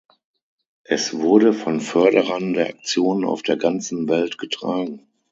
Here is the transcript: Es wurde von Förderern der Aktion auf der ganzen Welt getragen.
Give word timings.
Es 0.83 1.13
wurde 1.13 1.53
von 1.53 1.79
Förderern 1.79 2.53
der 2.53 2.69
Aktion 2.69 3.23
auf 3.23 3.43
der 3.43 3.55
ganzen 3.55 4.09
Welt 4.09 4.39
getragen. 4.39 5.05